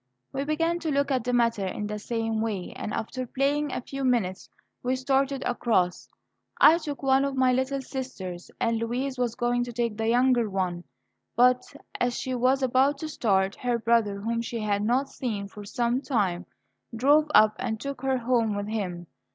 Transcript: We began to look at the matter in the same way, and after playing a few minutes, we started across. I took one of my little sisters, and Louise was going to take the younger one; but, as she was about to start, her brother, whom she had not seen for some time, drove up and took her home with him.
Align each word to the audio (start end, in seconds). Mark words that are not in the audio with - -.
We 0.33 0.45
began 0.45 0.79
to 0.79 0.89
look 0.89 1.11
at 1.11 1.23
the 1.23 1.31
matter 1.31 1.63
in 1.67 1.85
the 1.85 1.99
same 1.99 2.41
way, 2.41 2.73
and 2.75 2.91
after 2.91 3.27
playing 3.27 3.71
a 3.71 3.81
few 3.81 4.03
minutes, 4.03 4.49
we 4.81 4.95
started 4.95 5.43
across. 5.45 6.09
I 6.59 6.79
took 6.79 7.03
one 7.03 7.23
of 7.23 7.35
my 7.35 7.53
little 7.53 7.83
sisters, 7.83 8.49
and 8.59 8.79
Louise 8.79 9.19
was 9.19 9.35
going 9.35 9.63
to 9.65 9.71
take 9.71 9.97
the 9.97 10.07
younger 10.07 10.49
one; 10.49 10.85
but, 11.35 11.61
as 11.99 12.17
she 12.19 12.33
was 12.33 12.63
about 12.63 12.97
to 12.97 13.09
start, 13.09 13.57
her 13.57 13.77
brother, 13.77 14.21
whom 14.21 14.41
she 14.41 14.61
had 14.61 14.81
not 14.83 15.07
seen 15.07 15.47
for 15.47 15.63
some 15.65 16.01
time, 16.01 16.47
drove 16.95 17.29
up 17.35 17.55
and 17.59 17.79
took 17.79 18.01
her 18.01 18.17
home 18.17 18.55
with 18.55 18.69
him. 18.69 19.05